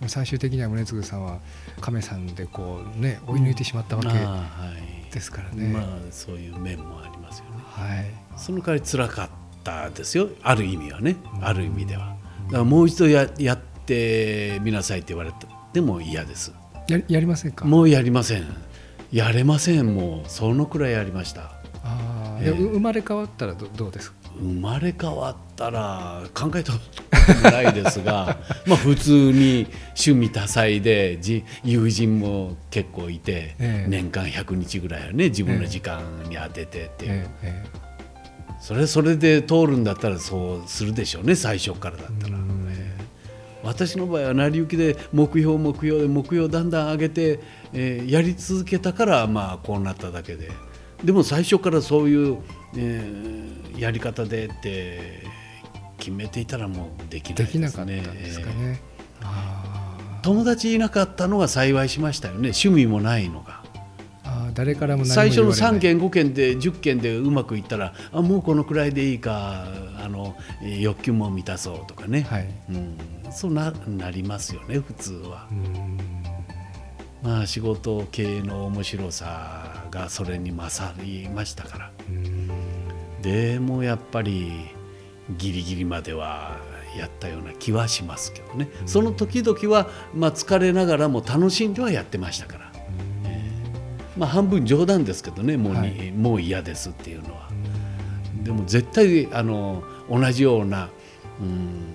[0.00, 1.40] ど最終的には宗次さんは
[1.80, 4.72] 亀さんでこうね追い抜いてしまったわけああは
[5.08, 5.68] いですからね。
[5.68, 7.62] まあそういう面もありますよね。
[7.64, 8.10] はい。
[8.36, 9.45] その代わり辛かった
[9.94, 12.16] ですよある意味はねある意味では。
[12.46, 16.52] だからもう一度ややってみなさいって言われてでも嫌です。
[16.88, 17.64] ややりませんか？
[17.64, 18.44] もうやりません。
[19.12, 21.42] やれませんもうそのくらいやりました。
[21.42, 21.52] あ
[21.84, 24.10] あ、ええでう生まれ変わったらどどうです？
[24.12, 24.16] か。
[24.38, 26.78] 生まれ変わったら考えたこ
[27.26, 28.36] ともないですが
[28.68, 29.66] まあ普通に
[29.98, 37.85] 趣味多彩でじ友人も結構いて、ええ年間100日ぐらいはね自分の時間に当ててっていう、えええ
[38.60, 42.34] それそれで通るんだったらそうするでしょうね最初からだったら。
[42.34, 43.06] うんええ
[43.64, 47.40] 私の場合は成り行きで目標目標で目標をだんだん上げて、
[47.72, 50.50] えーやり続けたからまあこうなっただけで
[51.02, 52.38] でも最初からそういう、
[52.76, 55.24] えーやり方でって
[55.98, 57.58] 決めていたらもうできないでですね。
[57.58, 58.80] きなかったんですかね。
[59.22, 63.55] あー友達いなかったのが幸いしましたよね趣味もないのが
[64.56, 65.72] 誰からも最初の言われない。
[65.76, 69.66] 3件5件で10件でうまくいったらあもうこのくらいでいいか
[70.02, 72.48] あのえー欲求も満たそうとかね、はい。
[72.70, 72.96] うん、
[73.30, 75.46] そうななりますよね普通は。
[75.50, 75.54] う。
[75.54, 75.98] ん。
[77.22, 81.90] まあ仕事経営の面白さがそれに勝りましたから。
[82.08, 82.50] うん。
[83.22, 84.52] でもやっぱり
[85.36, 86.58] ギリギリまでは
[86.96, 92.65] やったような気はしますけどね、その時々は、まあ、疲れながらも楽しんではやってましたから、
[94.16, 97.48] まあ、半分冗談ですけどねもうに、はいもう嫌ですっていうのは。
[98.42, 100.88] でも絶対あの同じような、
[101.40, 101.94] うん、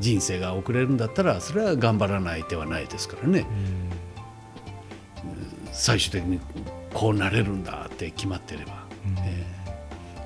[0.00, 3.46] 人生が送れるんだったらそれは頑張らない手はないですからね
[5.72, 6.40] 最終的に
[6.92, 8.84] こうなれるんだって決まってれば。
[9.24, 9.46] え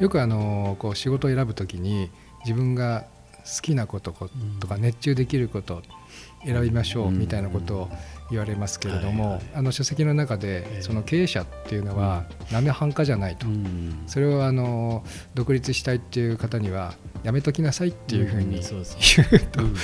[0.00, 2.10] よくあのこう仕事を選ぶときに
[2.44, 3.04] 自分が
[3.44, 4.12] 好きなこと
[4.60, 5.82] とか熱中できること
[6.44, 7.88] 選びましょうみたいなことを
[8.30, 9.40] 言われますけれどはいもはい。
[9.54, 13.46] あの書籍の中えでえその経営者っていうのは生半可じゃないと。
[14.06, 18.64] それをあの独立したいっていう方にはやめときなさいっていうふうに言う
[19.52, 19.74] とうん。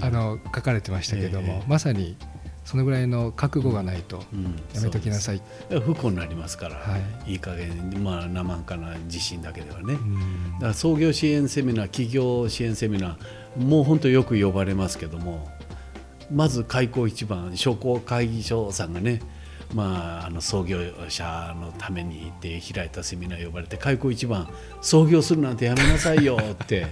[0.00, 1.62] あの書かれてましたけどもええ。
[1.66, 2.16] まさに
[2.64, 4.44] そのぐらいの覚悟がないとうん。
[4.74, 5.38] やめときなさい。
[5.38, 5.92] そうです。
[5.92, 7.34] 不幸になりますから、、はい。
[7.34, 10.52] い加減にまあ生半可な自信だけではね、うん。
[10.54, 15.48] だから創業支援セミナー企業支援セミナーもう本当よく呼ばれますけども
[16.30, 19.20] まず開口一番商工会議所さんがね
[19.74, 24.46] まあ、あの創業者のためにって開いたセミナー呼ばれて開口一番
[24.82, 26.88] 創業するなんてやめなさいよって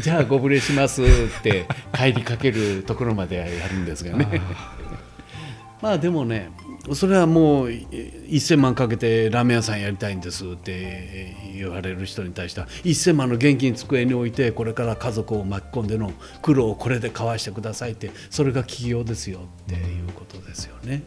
[0.00, 1.06] じゃあご無礼しますっ
[1.42, 1.66] て
[1.96, 4.40] 帰りかけるところまでやるんですがね。
[5.80, 6.50] まあでもね
[6.92, 21.02] それはもう1000万かけてラーメン屋さんやりたいんですって言われる人に対しては1000万の現金机に置いてこれから家族を巻き込んでの苦労をこれで交わしてくださいってそれが企業ですよっていうことですよね。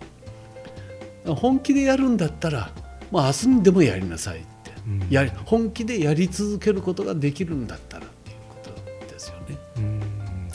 [1.26, 2.72] 本気でやるんだったら、
[3.12, 8.07] まあ、明日にでもやりなさいって、うんや本気でやり続けることができるんだったら
[9.18, 9.58] ですよね。
[9.78, 10.02] うん。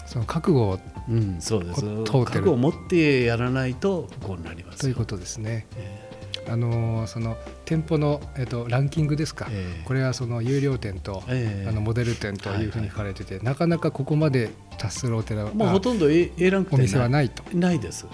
[0.06, 1.80] その覚悟をうん、そうです。
[2.04, 4.80] 覚悟を持ってやらないとこうなりますよ。
[4.80, 5.66] ということですね。
[5.76, 6.08] え
[6.48, 9.84] あのその店舗の、えっと、ランキングですか、ええ。
[9.84, 11.68] これはその有料店と、ええ。
[11.68, 17.44] あのモデル店というふうに書かれてて、なかなかここまで達するお寺はもうほとんど A, A ランクお店店はないと。
[17.56, 18.06] ないです。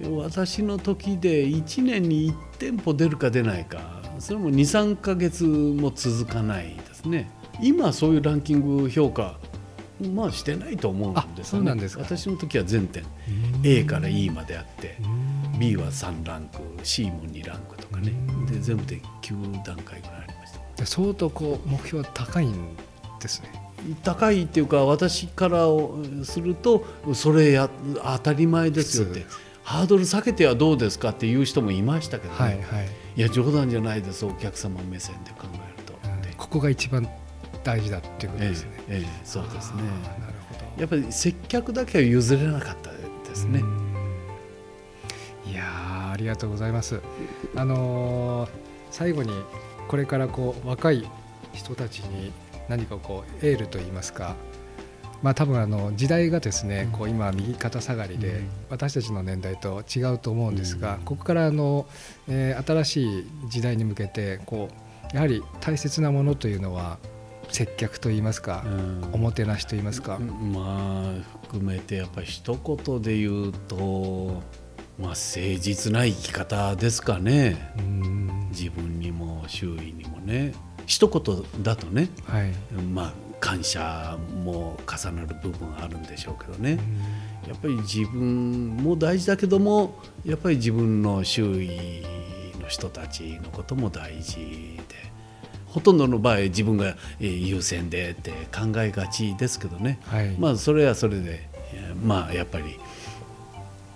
[0.00, 7.30] 私の時で1年に1店舗出るか出ないかそれも23か月も続かないですね。
[7.60, 9.38] 今そういうランキング評価
[10.00, 11.74] まあしてないと思うんですよね。
[11.76, 12.04] ですか。
[12.04, 13.04] 私の時は全店
[13.62, 14.96] A から E まであって
[15.58, 18.12] B は3ランク C も2ランクとかね。
[18.50, 20.60] で全部で9段階ぐらいありました。
[20.76, 22.76] で相当こう目標は高いん
[23.20, 23.50] ですね。
[24.02, 25.66] 高いっていうか私から
[26.24, 27.70] するとそれや
[28.02, 29.26] 当たり前ですよって。
[29.62, 32.88] ハードル下げてはどうですかっていう人もいましたけどね、はいはい。
[33.16, 35.94] いや冗談じゃないですお客様目線で考えると。
[36.36, 37.08] ここが一番
[37.62, 38.73] 大事だっていうことえですね。
[38.88, 39.82] えええそうですね。
[39.82, 40.80] なるほど。
[40.80, 43.60] やっぱり接客だけは譲れなかったですね。
[43.60, 45.50] うん。
[45.50, 47.00] いやーありがとうございます。
[47.56, 48.50] あのー
[48.90, 49.32] 最後に
[49.88, 51.04] これからこう若い
[51.52, 52.32] 人たちに
[52.68, 54.36] 何かこうエールといいますか、
[55.20, 58.48] まあ多分あの時代がですね、こう今右肩下がりで、うん。
[58.70, 61.00] 私たちの年代と違うと思うんですが、うん。
[61.00, 61.86] ここからあの、
[62.28, 64.68] えー新しい時代に向けてこ
[65.12, 66.98] うやはり大切なものというのは
[67.50, 69.08] 接客といいますか、うん。
[69.12, 74.42] おもてなしといいますか、まあ含めてやっぱり一言で言うと
[74.98, 77.72] まあ誠実な生き方ですかね。
[77.78, 78.48] うん。
[78.50, 80.54] 自分にも周囲にもね。
[80.86, 82.08] 一言だとね。
[82.24, 82.52] はい、
[82.92, 86.78] まあ感謝も重なる部分あるんでしょうけどね。
[87.46, 92.02] やっぱり自分も大事だけどもやっぱり自分の周囲
[92.58, 94.93] の人たちのことも大事で
[95.74, 99.98] ほとんどの場合自分がえー優先でって考えがちですけどね。
[100.04, 102.78] はい、まあそれはそれでえーまあやっぱり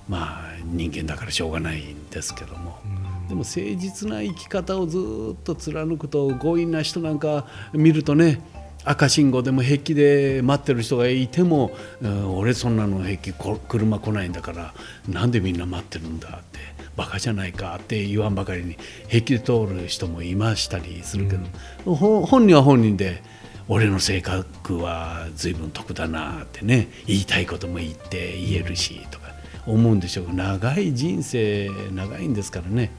[0.09, 2.81] まあ人間だからしょうがないんですけども。
[2.85, 3.29] うん。
[3.29, 8.41] でも誠実な生き方をずっと貫くと強引な人なんか見るとね
[8.88, 14.74] 赤信号でも平気で待ってる人がいても、うん俺そんなの平気こ車来ないんだから
[15.09, 16.59] なんでみんな待ってるんだって
[16.96, 21.37] バカじゃないかって言わんばかりに平気で通る人もいましたりするけ
[21.85, 23.22] ど、ほ本人は本人で
[23.68, 29.27] 俺の性格は随分得だなってね言いたいことも言って言えるしとか
[29.66, 30.33] 思うんでしょう。
[30.33, 32.90] 長い人生長いんですからね。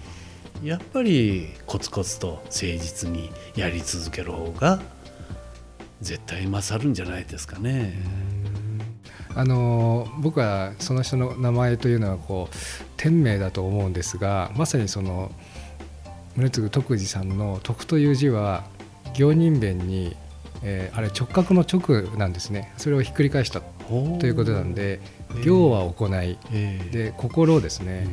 [0.63, 4.79] やっぱりコツコツと誠実にやり続ける方が
[6.01, 7.93] 絶対勝るんじゃないですかね。
[9.35, 12.55] あの僕はその人の名前というのはこう
[12.97, 15.31] 天命だと思うんですがまさにその
[16.35, 18.63] 宗次徳次さんの「徳」という字は
[19.13, 20.15] 行人弁に、
[20.63, 22.73] えーあれ直角の直なんですね。
[22.77, 24.99] それをひっくり返したということなんで
[25.43, 26.37] 行は行い。
[26.51, 28.07] ええで心ですね。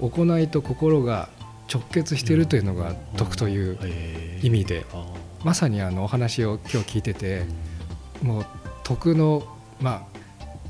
[0.00, 1.28] 行いと心が
[1.72, 4.84] 直結しているというのが徳というええ意味で。
[4.92, 5.06] あ
[5.44, 7.44] まさにあのお話を今日聞いてて
[8.22, 8.46] もう
[8.82, 9.46] 徳の
[9.80, 10.14] まあ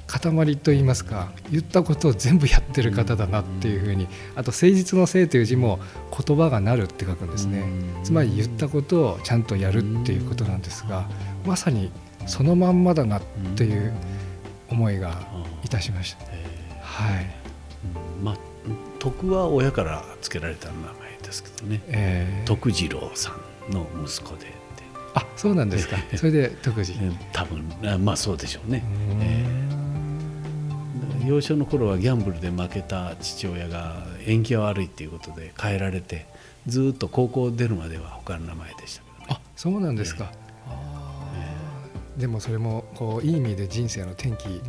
[0.06, 4.06] 塊といいますか言ったことを全部やってる方だなっていうふうに
[4.37, 5.78] あと誠実の誠という字も
[6.26, 7.60] 言葉がなるって書くんですね。
[7.60, 8.04] うん。
[8.04, 11.08] つまり言ったことをちゃんとやるっていうことなんですが
[11.46, 11.90] まさに
[12.26, 13.22] そのまんまだなっ
[13.56, 13.92] ていう
[14.70, 16.24] 思いがあいたしました。
[16.30, 17.26] えはい。
[18.22, 18.37] まあ
[18.98, 21.80] 徳は親から付けられた名前ですけどね。
[21.88, 23.32] えー徳次郎さ
[23.70, 24.53] んの息子で
[25.14, 25.96] あそうなんですか。
[26.16, 28.85] それで徳次え多分あまあそうでしょうね。
[29.20, 29.64] え
[31.27, 36.27] 幼少の頃はギャンブルで負けた父親が縁起が悪いっていうことで変えられて
[36.66, 39.27] ずっと高校出るまでは他の名前でしたけどね。
[39.31, 40.31] あそうなんですか、
[42.16, 44.61] でもそれもこういい意味で人生の転機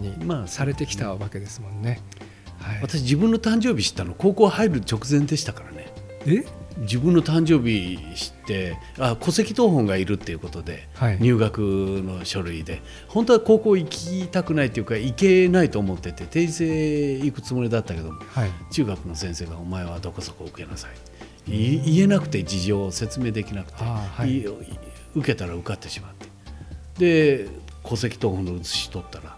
[0.00, 2.00] にまあされてきたわけですもんね、
[2.60, 5.92] はい、私自分の誕生日知ったの高校入る直前でしたからね。
[6.26, 6.44] え？
[6.78, 11.18] 自分の誕生日知ってあ戸籍謄本がいるっていうことで、はい。
[11.20, 12.82] 入学の書類で。
[13.08, 18.50] 本当は高校行きたくないっていうか行けないと思ってて定時制行くつもりだったけどもはい。
[18.70, 20.90] 中学の先生が「お前はどこそこ受けなさい」
[21.52, 24.38] い言えなくて事情を説明できなくて、はい。
[24.38, 24.46] い
[25.14, 26.26] 受けたら受かってしまって。
[26.98, 27.48] で
[27.84, 29.36] 戸籍謄本の写し取ったら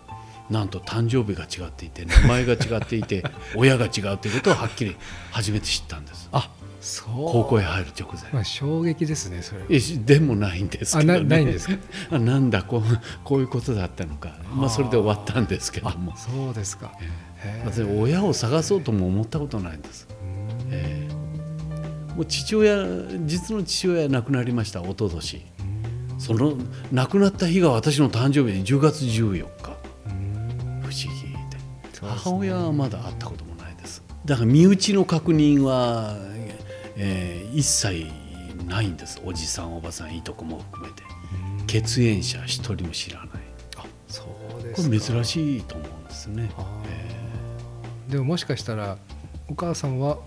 [0.50, 3.24] なんと誕生日が違っていて名前が違っていて
[3.56, 4.96] 親が違うということをはっきり
[5.30, 6.28] 初めて知ったんです。
[6.32, 6.50] あ
[7.06, 8.32] 高校へ入る直前。
[8.32, 9.62] まあ、衝撃ですねそれ。
[10.04, 11.76] でもないんですけど、ね、あなないんですか？
[12.10, 12.82] あなんだこう
[13.24, 16.92] こういうことだったのか、まあ、それで終わったんですけどあもそうですか。
[17.38, 17.70] へー。
[17.70, 20.08] 私親を探そうとも思ったことないんです、
[20.70, 22.14] ええ。
[22.14, 22.84] もう父親
[23.26, 25.46] 実の父親は亡くなりました一昨年
[26.18, 26.54] その
[26.92, 29.76] 亡くなった日が私の誕生日で10月14日。
[30.82, 31.28] 不思議で。
[31.28, 31.44] ね。
[32.00, 34.02] 母親はまだ会ったこともないです。
[34.24, 36.16] だから身内の確認は、
[36.96, 38.06] えー一切
[38.66, 39.20] ないんです。
[39.24, 41.02] おじさんおばさんいとこも含めて。
[41.66, 43.28] 血縁者一人も知らない。
[43.76, 44.24] あそ
[44.58, 44.94] うでこすか。
[44.94, 46.64] れ珍しいと思うんですね、あー。
[48.08, 48.98] えでももしかしたら
[49.48, 50.18] お母さんは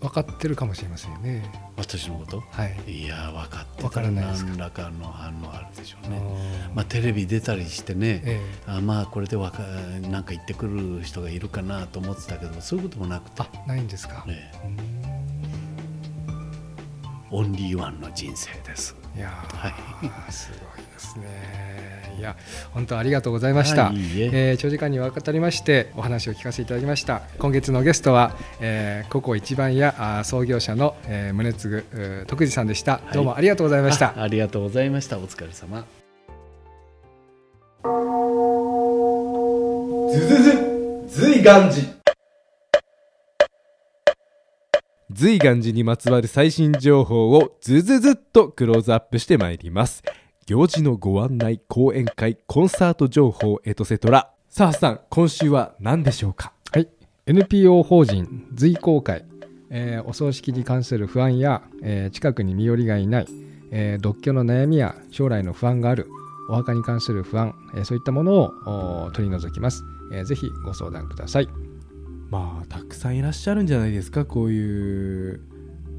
[0.00, 1.50] 分かってるかもしれませんよね。
[1.76, 2.40] 私のこと？
[2.40, 3.02] はい。
[3.04, 4.00] いや分かってた。
[4.00, 6.74] ら何らかの反応あるでしょうあねー。
[6.74, 9.62] まあテレビ出たりしてね、えあまあこれでわか
[10.10, 13.42] なんか言ってくる人がいるかなと思ってたけどそういうこともなくて。
[13.42, 14.52] あないんですか、ね
[17.36, 22.14] オンリーワンの人生ですいやはー、すごいですね。
[22.18, 22.34] いや、
[22.72, 23.86] 本当ありがとうございました。
[23.86, 27.20] はいいいええー長時間にわたりましてお話を聞かせていただきました。
[27.38, 33.00] 今月のゲストは、えー、ココ一番屋あー創業者の、えー、宗次徳次さんでした。
[33.10, 34.14] いどうもありがとうございました。
[34.16, 35.84] あありがとうございましたお疲れ様
[40.10, 42.05] ずずず随願寺
[45.16, 50.02] 随願寺にまつわる最新情報をずずずっとクローズアップしてまいります。
[50.44, 56.52] 行事のご案内講演会コンサート情報エトセトラさあさん今週は何でしょうか？
[56.70, 56.88] はい、
[57.24, 59.24] NPO 法人随公会、
[59.70, 63.26] えーお葬式に関する不安や、えー近くに身寄りがいない、
[63.70, 66.08] えー独居の悩みや将来の不安がある
[66.50, 71.48] お墓に関する不安、えーそういったものをお取り除きます、えーぜひご相談ください。
[72.30, 75.40] まあたくさんいらっしゃるんじゃないですかこういう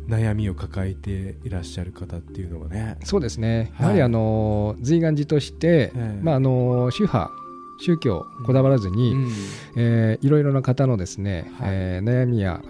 [0.07, 2.97] 悩みを抱えていらっしゃる方っていうのはね。
[3.03, 3.85] そうですね、はい。
[3.85, 6.19] やはりあの随願寺として、ええ。
[6.21, 7.31] まあ、あの宗派
[7.79, 9.31] 宗教こだわらずに、うん。
[9.75, 11.69] えーいろいろな方のですね、はい。
[11.71, 12.61] えー悩みや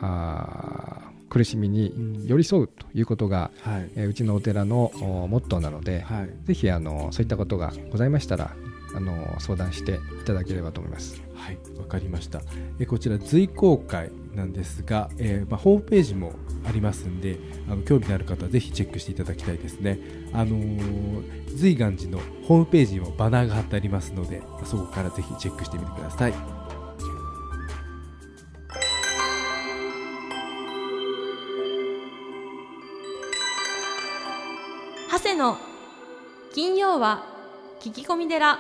[1.30, 2.26] 苦しみにうん。
[2.26, 3.92] 寄り添うということが、はい。
[3.96, 6.30] えーうちのお寺のおモットーなので、はい。
[6.48, 8.56] ぜひあのそういったことがございましたら
[8.96, 11.22] あの相談していただければと思います。
[11.36, 12.42] はい、わかりました。
[12.80, 16.34] えこちら随公開なんですが、えーまあ、ホームページも
[16.66, 17.38] ありますんで、
[17.70, 20.00] あの興味のある方はぜひチェックしていただきたいですね。
[20.34, 26.34] あのー、随願寺のホームページにもバナーが貼ってありますので、そこからぜひチェックしてみてください。
[35.10, 35.58] 長谷の
[36.54, 37.24] 金曜は
[37.80, 38.60] 聞き込み寺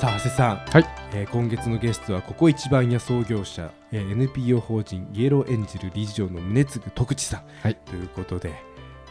[0.00, 0.84] 瀬さん、はい。
[1.14, 7.74] えー今月のゲストはここ一番屋創業者、えー NPO 法人イエローエンジェル理事長の宗次徳地さん、はい。
[7.74, 8.54] ということで、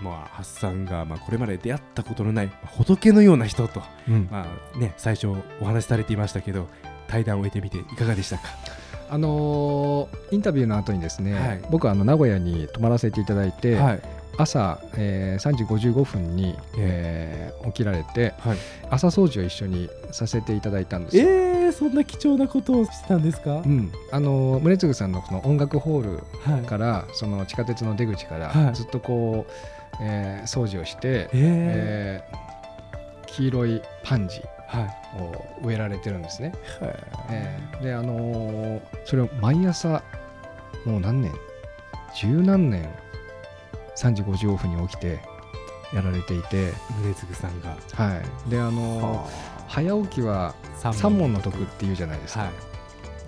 [0.01, 4.27] まあ、ハッサンが、まあ、これまで出会ったことのない、まあ仏のような人と、うん。
[4.31, 5.27] まあね、最初
[5.61, 6.67] お話しされていましたけど
[7.07, 8.43] 対談を終えてみていかがでしたか？
[9.09, 11.61] あのーインタビューの後にですね、はい。
[11.71, 14.01] 僕はあの名古屋に泊まらせていただいて、はい
[14.37, 18.57] 朝、えー3時55分に、えー起きられてはい、
[18.91, 21.23] 朝掃除を一緒にさせていただいたんですよ。
[21.27, 26.23] えー、そんな貴重なことをしたんですか、うん、あの宗次さんのこの音楽ホール
[26.53, 26.61] はい。
[26.65, 28.75] からその地下鉄の出口からはい。
[28.75, 29.51] ずっとこう、
[30.01, 31.29] えー掃除をして、えー。
[31.33, 32.45] えー
[33.27, 35.21] 黄色いパンジはい。
[35.21, 36.53] を植えられてるんですね。
[36.79, 36.95] はい。
[37.31, 40.03] えーであのーそれを毎朝
[40.85, 41.31] もう何年？
[42.15, 42.87] 十何年
[43.95, 45.19] 3時55分に起きて
[45.93, 46.73] やられていて、
[47.03, 52.41] 宗次さんが、はい、であのー早起きは三三問の得っていうじゃないですか。
[52.41, 52.49] はい。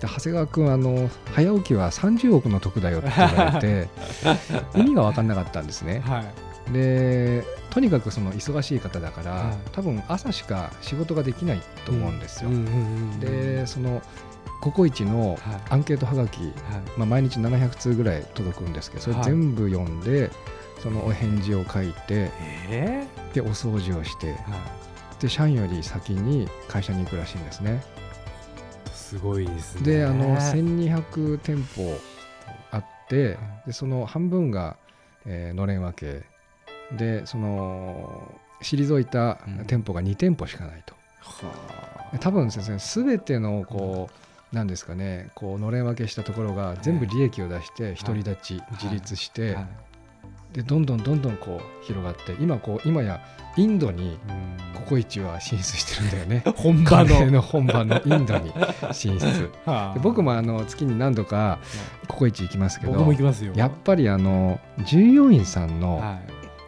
[0.00, 3.88] で長谷川君あの早起きは30億の得だよって言われて
[4.78, 6.00] 意味が分かんなかったんですね。
[6.04, 6.72] はい。
[6.72, 9.56] でとにかくその忙しい方だから、はい。
[9.72, 12.50] 多分朝しか仕事ができないと思うんですよ、
[13.20, 14.00] でその
[14.60, 15.38] ココイチのはい。
[15.70, 16.52] アンケートはがき、はい。
[16.96, 19.24] まあ、毎日700通ぐらい届くんですけどそれはい。
[19.24, 20.30] 全部読んで、
[20.78, 22.30] そのお返事を書いて
[22.68, 24.36] えでお掃除をして
[25.20, 27.82] で社員より先に会社に行くらしいんですね。
[28.92, 29.82] すごいですね。
[29.82, 31.98] であの1200店舗
[32.70, 34.76] あってでその半分が、
[35.26, 36.24] えーのれん分け。
[36.96, 39.64] でその退いたうん。
[39.66, 44.08] 店舗が2店舗しかないと、はで多分ですね全てのこ
[44.52, 49.66] う、なんですかねこうのれん分けしたところが全部利益を出して独り立ち、自立して、はい
[50.52, 53.20] でどんどんどんどんこう広がって今こう今や
[53.56, 54.58] インドにうん。
[54.74, 56.42] ココイチは進出してるんだよね。
[56.56, 57.42] 本場の。
[57.42, 58.52] 本場のインドに
[58.92, 59.50] 進出。
[59.66, 59.94] はあ。
[59.94, 61.58] で僕もあの月に何度か
[62.06, 63.52] ココイチ行きますけ僕ども行きますよ。
[63.54, 66.18] やっぱりあの従業員さんのはい。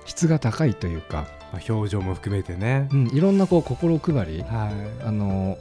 [0.06, 2.88] 質が高いというか、まあ表情も含めてね。
[2.90, 4.70] うん、いろんなこう心配りは
[5.04, 5.06] い。
[5.06, 5.56] あの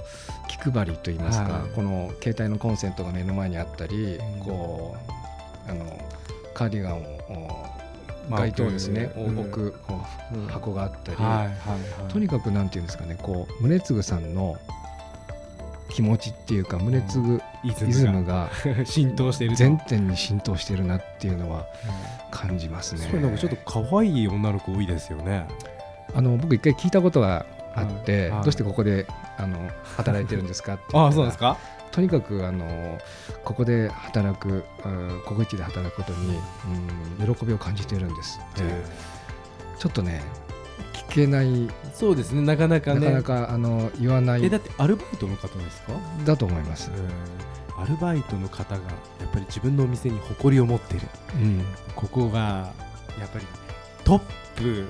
[0.47, 1.61] 気配りといいますか、はい。
[1.75, 4.39] この携帯のコンセントが目の前にあったり、うん。
[4.39, 4.97] こ
[5.67, 5.99] うあの
[6.53, 7.68] カーディガンを
[8.29, 10.01] 街灯ですね、置く置くこ
[10.33, 10.47] ううん。
[10.47, 11.27] 箱があったり、はい。
[11.27, 11.45] はい。
[11.45, 11.49] は
[12.07, 12.11] い。
[12.11, 14.57] とにかくなんていうんですかねこう宗次さんの
[15.89, 18.49] 気持ちっていうか宗次イイズムが。
[18.85, 19.57] 浸透していると。
[19.57, 21.65] 全店に浸透してるなっていうのは
[22.31, 23.01] 感じますね。
[23.01, 25.47] それなんかちょっと可愛い女の子多いですよね。
[26.13, 27.45] あの僕一回聞いたことが
[27.75, 29.07] あって、どうしてここで
[29.37, 31.57] あの働いてるんですかって ああそうですか？
[31.91, 32.99] とにかくあの
[33.43, 36.39] ここで働くうんココイチで働くことに、
[37.19, 38.61] うん、喜びを感じているんですって。
[38.63, 38.69] いう、
[39.77, 40.21] ちょっとね
[40.93, 42.99] 聞けない、そうですねなかなかね。
[43.11, 45.93] なかなかあの言わないえだってアルバイトの方ですか？
[46.25, 46.91] だと思います。
[47.81, 51.01] アルバイトの方がやっぱり自分のお店に誇りを持ってる。
[51.35, 51.65] うん。
[51.95, 52.71] ここが
[53.19, 53.45] やっぱり
[54.03, 54.21] トッ
[54.55, 54.87] プ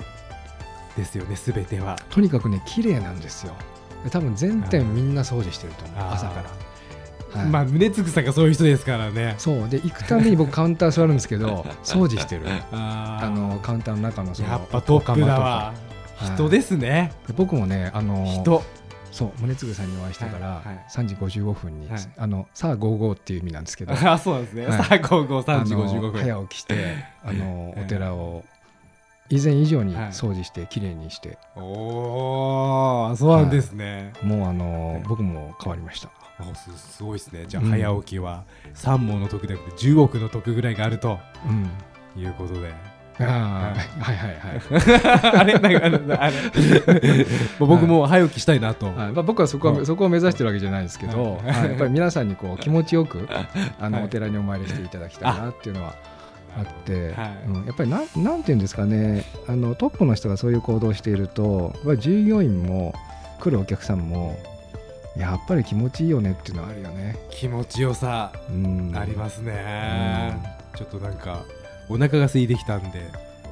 [0.96, 1.96] ですよねすべては。
[2.10, 3.54] とにかくね綺麗なんですよ。
[4.04, 7.40] で多分全店みんな掃除してると思う朝から。
[7.40, 7.50] はい。
[7.50, 9.34] まあ宗次さんがそういう人ですからね。
[9.38, 9.68] そう。
[9.68, 12.42] で行くたびに僕カウンター座るんですけど 掃除してる。
[12.72, 15.40] あのカウンターの中のそのやっぱトップだわ。
[15.40, 15.90] はい
[16.34, 17.12] 人ですね。
[17.26, 18.62] で僕もねあの人。
[19.10, 20.86] そう宗次さんにお会いしてから、はいはい。
[20.88, 22.00] 3時55分に、はい。
[22.16, 23.92] あのさあ55っていう意味なんですけど。
[23.92, 28.44] あそうなんですね、はいさあ午後3時あの55分早起きしてあの、ええお寺を
[29.30, 30.08] 以前以上にはい。
[30.08, 31.60] 掃除してきれいにして、お
[33.12, 35.02] おそうなんですね、もうあの、はい。
[35.08, 36.10] 僕も変わりました。
[36.38, 37.44] あすすごいですね。
[37.46, 37.70] じゃあうん。
[37.70, 41.18] 早起きは3問の得でなくて10億の得ぐらいがあると。
[41.46, 41.70] うん。
[42.20, 42.72] いうことで。
[43.20, 44.16] あーはい。
[44.16, 46.34] はいはい あれなんかあれ。
[47.60, 48.94] 僕も早起きしたいなと、はい。
[49.12, 49.86] まあ、僕はそこは、はい。
[49.86, 51.52] そこを目指してるわけじゃないですけど、はい。
[51.52, 51.70] はい。
[51.70, 53.28] やっぱり皆さんにこう気持ちよく
[53.78, 54.06] あの、はい。
[54.06, 55.94] お寺にお参りしていただきたいなっていうのは
[56.56, 57.48] あって、はい。
[57.48, 62.94] うん、やっぱりなんなんていうんですかねあのトップの人がそういう行動をしていると従業員も
[63.38, 64.38] 来るお客さんも
[65.16, 67.16] やっぱり気持ちいいよねっていうのはあるよね。
[67.30, 70.36] 気持ちよさうん、ありますね、
[70.76, 71.44] ちょっとなんか
[71.88, 73.00] お腹が空いてきたんで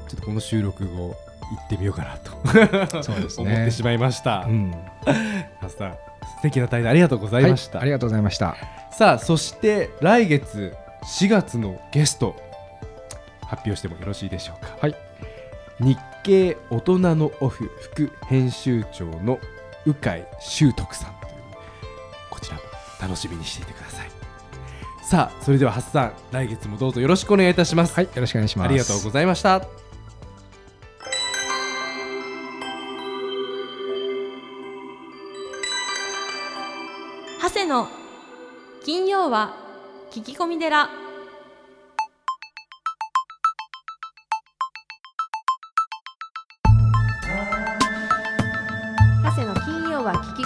[0.09, 1.17] ちょっとこの収録後
[1.51, 2.19] 行ってみようかな
[2.93, 3.53] とそうですね。
[3.53, 4.75] 思ってしまいました、うん。
[5.61, 5.93] マスター
[6.37, 8.57] 素敵な対談ありがとうございました、はい、ありがとうございました。
[8.93, 10.75] さあそして来月
[11.21, 12.37] 4月のゲスト
[13.49, 14.77] 発表してもよろしいでしょうか。
[14.81, 14.95] はい、
[15.81, 19.41] 日経大人のオフ副編集長の
[19.87, 21.33] 鵜飼修徳さんという
[22.31, 22.63] こちらも
[23.01, 24.11] 楽しみにしていてください。
[25.03, 27.95] さあそれではハッサン来月もどうぞよろしくお願いいたします。
[27.95, 28.69] はいよろしくお願いします。
[28.69, 29.63] ありがとうございました。
[37.41, 37.89] 長谷の
[38.85, 39.57] 金曜は
[40.11, 41.08] 聞き込み寺。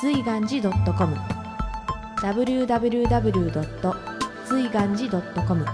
[0.00, 1.14] 随願寺 .com
[2.22, 3.94] www.
[4.46, 5.66] 随願寺 .com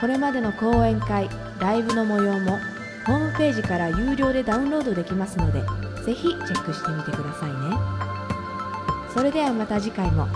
[0.00, 1.28] これまでの講演会
[1.58, 2.58] ライブの模様も
[3.04, 5.62] ホームページから有料でダウンロードできますので
[6.04, 7.56] ぜひチェックしてみてくださいね。
[9.12, 10.28] それではまた次回も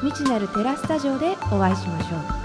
[0.00, 2.35] 未知なるテラスタジオでお会いしましょう。